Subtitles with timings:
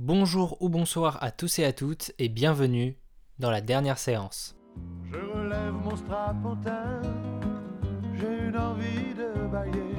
[0.00, 2.96] Bonjour ou bonsoir à tous et à toutes et bienvenue
[3.40, 4.54] dans la dernière séance.
[5.10, 7.02] Je relève mon strapontin,
[8.14, 9.96] j'ai une envie de bailler.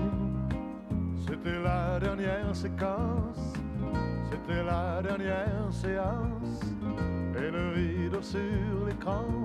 [1.28, 3.54] C'était la dernière séquence,
[4.32, 6.62] c'était la dernière séance,
[7.36, 9.39] et le rideau sur l'écran.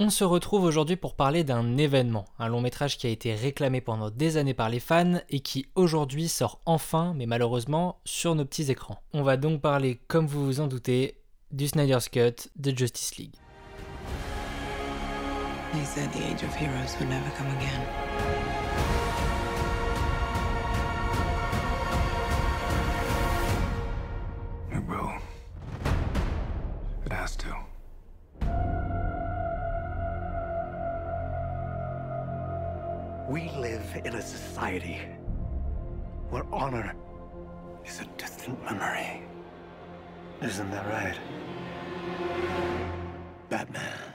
[0.00, 3.80] On se retrouve aujourd'hui pour parler d'un événement, un long métrage qui a été réclamé
[3.80, 8.44] pendant des années par les fans et qui aujourd'hui sort enfin, mais malheureusement, sur nos
[8.44, 9.02] petits écrans.
[9.12, 11.20] On va donc parler, comme vous vous en doutez,
[11.50, 13.34] du Snyder's Cut de Justice League.
[15.72, 17.82] They said the age of heroes would never come again.
[24.70, 25.10] It will.
[27.04, 27.47] It has to.
[33.28, 35.00] We live in a society
[36.30, 36.94] where honor
[37.84, 39.20] is a distant memory.
[40.40, 41.18] Isn't that right?
[43.50, 44.07] Batman.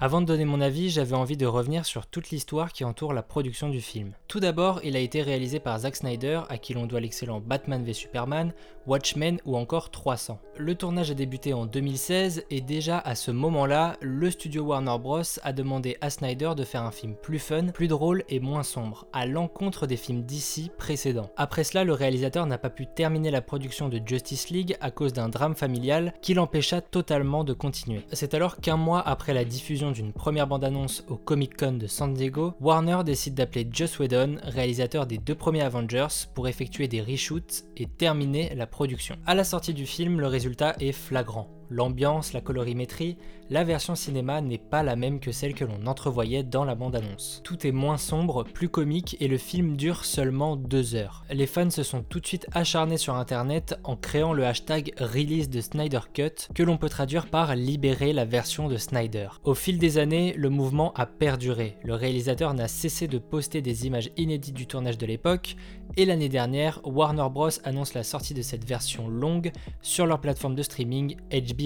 [0.00, 3.24] Avant de donner mon avis, j'avais envie de revenir sur toute l'histoire qui entoure la
[3.24, 4.12] production du film.
[4.28, 7.82] Tout d'abord, il a été réalisé par Zack Snyder, à qui l'on doit l'excellent Batman
[7.82, 8.52] v Superman,
[8.86, 10.38] Watchmen ou encore 300.
[10.56, 15.22] Le tournage a débuté en 2016 et déjà à ce moment-là, le studio Warner Bros
[15.42, 19.06] a demandé à Snyder de faire un film plus fun, plus drôle et moins sombre,
[19.12, 21.30] à l'encontre des films DC précédents.
[21.36, 25.12] Après cela, le réalisateur n'a pas pu terminer la production de Justice League à cause
[25.12, 28.06] d'un drame familial qui l'empêcha totalement de continuer.
[28.12, 32.14] C'est alors qu'un mois après la diffusion d'une première bande-annonce au Comic Con de San
[32.14, 37.64] Diego, Warner décide d'appeler Joss Whedon, réalisateur des deux premiers Avengers, pour effectuer des reshoots
[37.76, 39.16] et terminer la production.
[39.26, 41.57] À la sortie du film, le résultat est flagrant.
[41.70, 43.16] L'ambiance, la colorimétrie,
[43.50, 47.40] la version cinéma n'est pas la même que celle que l'on entrevoyait dans la bande-annonce.
[47.44, 51.24] Tout est moins sombre, plus comique et le film dure seulement deux heures.
[51.30, 55.48] Les fans se sont tout de suite acharnés sur internet en créant le hashtag release
[55.48, 59.28] de Snyder Cut que l'on peut traduire par libérer la version de Snyder.
[59.44, 61.76] Au fil des années, le mouvement a perduré.
[61.84, 65.56] Le réalisateur n'a cessé de poster des images inédites du tournage de l'époque
[65.96, 70.54] et l'année dernière, Warner Bros annonce la sortie de cette version longue sur leur plateforme
[70.54, 71.57] de streaming HBO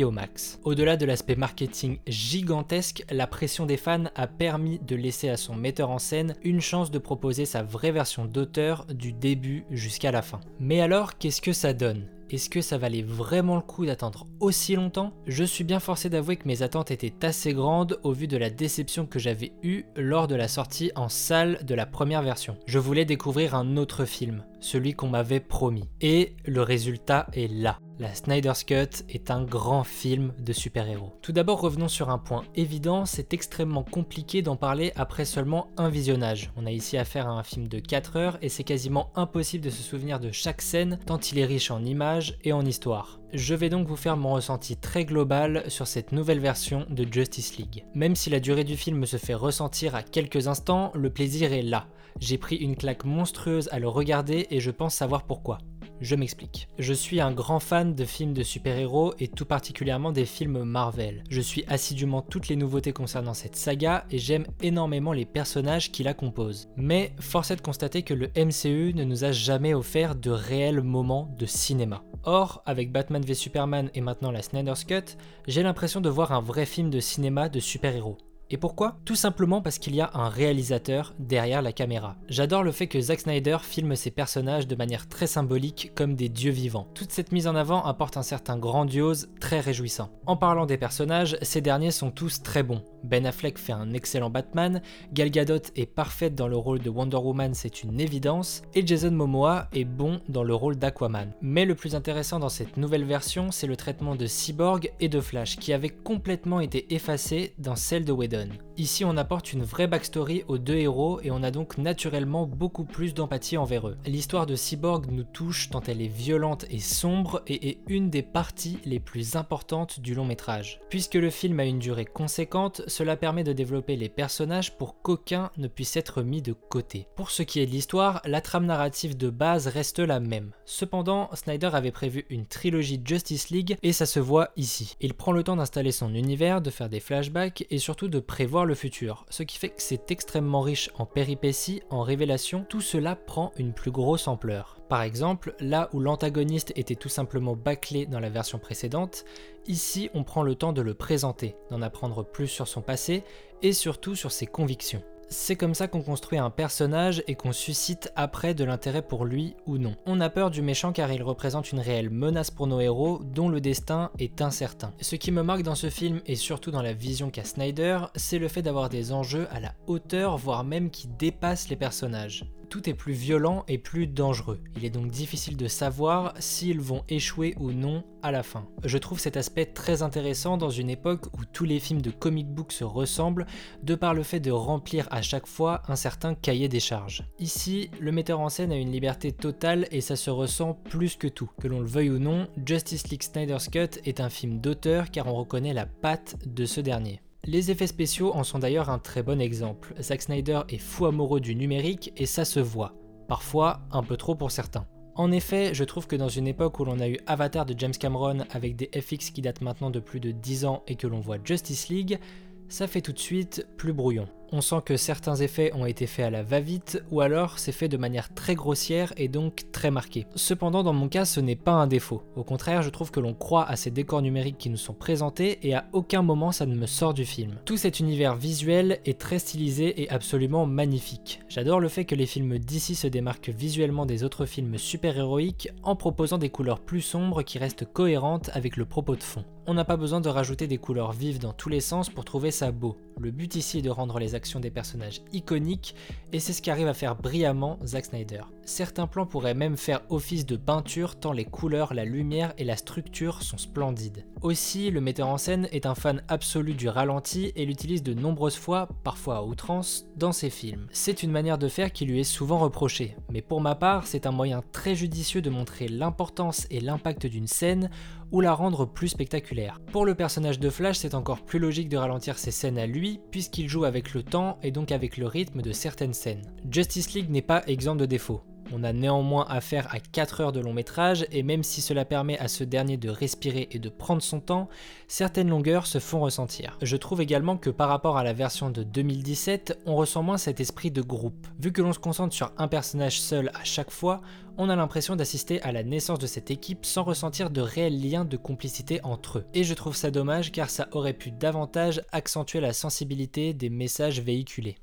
[0.65, 5.55] Au-delà de l'aspect marketing gigantesque, la pression des fans a permis de laisser à son
[5.55, 10.23] metteur en scène une chance de proposer sa vraie version d'auteur du début jusqu'à la
[10.23, 10.41] fin.
[10.61, 12.09] Mais alors, qu'est-ce que ça donne?
[12.31, 15.13] Est-ce que ça valait vraiment le coup d'attendre aussi longtemps?
[15.27, 18.49] Je suis bien forcé d'avouer que mes attentes étaient assez grandes au vu de la
[18.49, 22.57] déception que j'avais eue lors de la sortie en salle de la première version.
[22.65, 25.91] Je voulais découvrir un autre film, celui qu'on m'avait promis.
[26.01, 27.79] Et le résultat est là.
[27.99, 31.13] La Snyder's Cut est un grand film de super-héros.
[31.21, 35.89] Tout d'abord, revenons sur un point évident, c'est extrêmement compliqué d'en parler après seulement un
[35.89, 36.51] visionnage.
[36.57, 39.71] On a ici affaire à un film de 4 heures et c'est quasiment impossible de
[39.71, 43.21] se souvenir de chaque scène tant il est riche en images et en histoire.
[43.35, 47.57] Je vais donc vous faire mon ressenti très global sur cette nouvelle version de Justice
[47.57, 47.85] League.
[47.95, 51.63] Même si la durée du film se fait ressentir à quelques instants, le plaisir est
[51.63, 51.87] là.
[52.21, 55.59] J'ai pris une claque monstrueuse à le regarder et je pense savoir pourquoi.
[56.03, 56.67] Je m'explique.
[56.81, 61.23] Je suis un grand fan de films de super-héros et tout particulièrement des films Marvel.
[61.31, 66.03] Je suis assidûment toutes les nouveautés concernant cette saga et j'aime énormément les personnages qui
[66.03, 66.69] la composent.
[66.77, 70.83] Mais force est de constater que le MCU ne nous a jamais offert de réels
[70.83, 72.03] moments de cinéma.
[72.25, 76.41] Or, avec Batman v Superman et maintenant la Snyder's Cut, j'ai l'impression de voir un
[76.41, 78.19] vrai film de cinéma de super-héros.
[78.53, 78.99] Et pourquoi?
[79.07, 82.17] Tout simplement parce qu'il y a un réalisateur derrière la caméra.
[82.29, 86.29] J'adore le fait que Zack Snyder filme ses personnages de manière très symbolique comme des
[86.29, 86.87] dieux vivants.
[86.95, 90.11] Toute cette mise en avant apporte un certain grandiose très réjouissant.
[90.27, 92.85] En parlant des personnages, ces derniers sont tous très bons.
[93.05, 94.83] Ben Affleck fait un excellent Batman,
[95.13, 99.11] Gal Gadot est parfaite dans le rôle de Wonder Woman, c'est une évidence, et Jason
[99.11, 101.33] Momoa est bon dans le rôle d'Aquaman.
[101.41, 105.21] Mais le plus intéressant dans cette nouvelle version, c'est le traitement de Cyborg et de
[105.21, 108.49] Flash, qui avait complètement été effacé dans celle de Whedon.
[108.79, 112.85] Ici, on apporte une vraie backstory aux deux héros et on a donc naturellement beaucoup
[112.85, 113.97] plus d'empathie envers eux.
[114.07, 118.23] L'histoire de Cyborg nous touche tant elle est violente et sombre et est une des
[118.23, 120.81] parties les plus importantes du long métrage.
[120.89, 125.51] Puisque le film a une durée conséquente, cela permet de développer les personnages pour qu'aucun
[125.59, 127.07] ne puisse être mis de côté.
[127.17, 130.53] Pour ce qui est de l'histoire, la trame narrative de base reste la même.
[130.65, 134.97] Cependant, Snyder avait prévu une trilogie Justice League et ça se voit ici.
[135.01, 138.62] Il prend le temps d'installer son univers, de faire des flashbacks et surtout de prévoir
[138.65, 143.17] le futur, ce qui fait que c'est extrêmement riche en péripéties, en révélations, tout cela
[143.17, 144.79] prend une plus grosse ampleur.
[144.89, 149.25] Par exemple, là où l'antagoniste était tout simplement bâclé dans la version précédente,
[149.67, 153.25] ici on prend le temps de le présenter, d'en apprendre plus sur son passé
[153.63, 155.03] et surtout sur ses convictions.
[155.33, 159.55] C'est comme ça qu'on construit un personnage et qu'on suscite après de l'intérêt pour lui
[159.65, 159.95] ou non.
[160.05, 163.49] On a peur du méchant car il représente une réelle menace pour nos héros dont
[163.49, 164.93] le destin est incertain.
[165.01, 168.39] Ce qui me marque dans ce film et surtout dans la vision qu'a Snyder, c'est
[168.39, 172.89] le fait d'avoir des enjeux à la hauteur voire même qui dépassent les personnages tout
[172.89, 174.59] est plus violent et plus dangereux.
[174.79, 178.67] Il est donc difficile de savoir s'ils vont échouer ou non à la fin.
[178.83, 182.49] Je trouve cet aspect très intéressant dans une époque où tous les films de comic
[182.49, 183.45] book se ressemblent
[183.83, 187.25] de par le fait de remplir à chaque fois un certain cahier des charges.
[187.39, 191.29] Ici, le metteur en scène a une liberté totale et ça se ressent plus que
[191.29, 191.51] tout.
[191.61, 195.27] Que l'on le veuille ou non, Justice League Snyder's Cut est un film d'auteur car
[195.27, 197.21] on reconnaît la patte de ce dernier.
[197.45, 199.95] Les effets spéciaux en sont d'ailleurs un très bon exemple.
[200.01, 202.95] Zack Snyder est fou amoureux du numérique et ça se voit.
[203.27, 204.87] Parfois, un peu trop pour certains.
[205.17, 207.93] En effet, je trouve que dans une époque où l'on a eu Avatar de James
[207.99, 211.19] Cameron avec des FX qui datent maintenant de plus de 10 ans et que l'on
[211.19, 212.21] voit Justice League,
[212.69, 216.27] ça fait tout de suite plus brouillon on sent que certains effets ont été faits
[216.27, 220.27] à la va-vite ou alors c'est fait de manière très grossière et donc très marquée.
[220.35, 222.23] Cependant, dans mon cas, ce n'est pas un défaut.
[222.37, 225.59] Au contraire, je trouve que l'on croit à ces décors numériques qui nous sont présentés
[225.67, 227.59] et à aucun moment ça ne me sort du film.
[227.65, 231.41] Tout cet univers visuel est très stylisé et absolument magnifique.
[231.49, 235.97] J'adore le fait que les films d'ici se démarquent visuellement des autres films super-héroïques en
[235.97, 239.45] proposant des couleurs plus sombres qui restent cohérentes avec le propos de fond.
[239.67, 242.51] On n'a pas besoin de rajouter des couleurs vives dans tous les sens pour trouver
[242.51, 242.97] ça beau.
[243.21, 245.95] Le but ici est de rendre les des personnages iconiques,
[246.33, 248.43] et c'est ce qu'arrive à faire brillamment Zack Snyder.
[248.65, 252.77] Certains plans pourraient même faire office de peinture tant les couleurs, la lumière et la
[252.77, 254.25] structure sont splendides.
[254.41, 258.57] Aussi, le metteur en scène est un fan absolu du ralenti et l'utilise de nombreuses
[258.57, 260.87] fois, parfois à outrance, dans ses films.
[260.93, 264.27] C'est une manière de faire qui lui est souvent reprochée, mais pour ma part, c'est
[264.27, 267.91] un moyen très judicieux de montrer l'importance et l'impact d'une scène
[268.33, 269.81] ou la rendre plus spectaculaire.
[269.93, 273.21] Pour le personnage de Flash, c'est encore plus logique de ralentir ses scènes à lui,
[273.31, 276.43] puisqu'il joue avec le temps et donc avec le rythme de certaines scènes.
[276.71, 278.43] Justice League n'est pas exempt de défauts.
[278.75, 282.39] On a néanmoins affaire à 4 heures de long métrage et même si cela permet
[282.39, 284.71] à ce dernier de respirer et de prendre son temps,
[285.09, 286.79] certaines longueurs se font ressentir.
[286.81, 290.59] Je trouve également que par rapport à la version de 2017, on ressent moins cet
[290.59, 291.47] esprit de groupe.
[291.59, 294.23] Vu que l'on se concentre sur un personnage seul à chaque fois,
[294.57, 298.25] on a l'impression d'assister à la naissance de cette équipe sans ressentir de réels liens
[298.25, 299.45] de complicité entre eux.
[299.53, 304.21] Et je trouve ça dommage car ça aurait pu davantage accentuer la sensibilité des messages
[304.21, 304.77] véhiculés.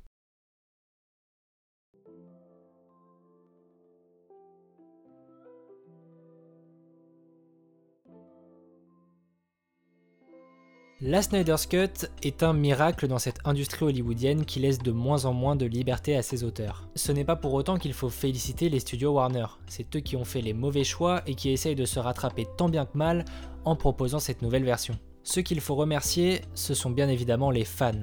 [11.01, 15.31] La Snyder's Cut est un miracle dans cette industrie hollywoodienne qui laisse de moins en
[15.31, 16.89] moins de liberté à ses auteurs.
[16.93, 20.25] Ce n'est pas pour autant qu'il faut féliciter les studios Warner, c'est eux qui ont
[20.25, 23.23] fait les mauvais choix et qui essayent de se rattraper tant bien que mal
[23.63, 24.93] en proposant cette nouvelle version.
[25.23, 27.93] Ceux qu'il faut remercier, ce sont bien évidemment les fans.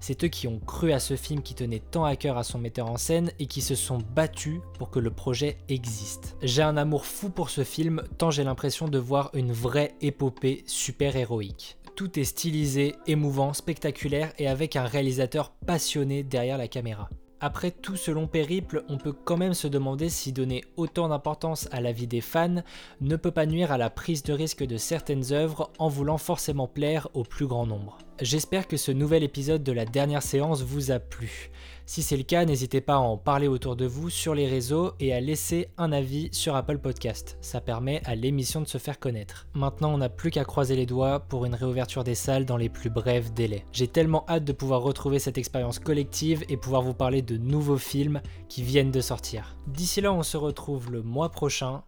[0.00, 2.58] C'est eux qui ont cru à ce film qui tenait tant à cœur à son
[2.58, 6.38] metteur en scène et qui se sont battus pour que le projet existe.
[6.40, 10.64] J'ai un amour fou pour ce film tant j'ai l'impression de voir une vraie épopée
[10.66, 17.08] super-héroïque tout est stylisé, émouvant, spectaculaire et avec un réalisateur passionné derrière la caméra.
[17.40, 21.68] Après tout ce long périple, on peut quand même se demander si donner autant d'importance
[21.72, 22.62] à la vie des fans
[23.00, 26.66] ne peut pas nuire à la prise de risque de certaines œuvres en voulant forcément
[26.66, 27.98] plaire au plus grand nombre.
[28.22, 31.50] J'espère que ce nouvel épisode de la dernière séance vous a plu.
[31.84, 34.92] Si c'est le cas, n'hésitez pas à en parler autour de vous sur les réseaux
[35.00, 37.36] et à laisser un avis sur Apple Podcast.
[37.42, 39.46] Ça permet à l'émission de se faire connaître.
[39.52, 42.70] Maintenant, on n'a plus qu'à croiser les doigts pour une réouverture des salles dans les
[42.70, 43.66] plus brefs délais.
[43.70, 47.76] J'ai tellement hâte de pouvoir retrouver cette expérience collective et pouvoir vous parler de nouveaux
[47.76, 49.56] films qui viennent de sortir.
[49.66, 51.82] D'ici là, on se retrouve le mois prochain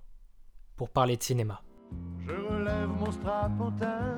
[0.76, 1.62] pour parler de cinéma.
[2.20, 4.16] Je relève mon strapontin,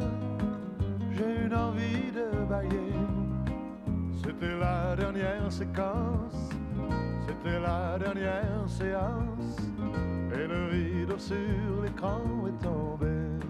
[1.20, 2.94] j'ai une envie de bailler.
[4.22, 6.50] C'était la dernière séquence,
[7.26, 9.58] c'était la dernière séance,
[10.32, 13.49] et le rideau sur l'écran est tombé.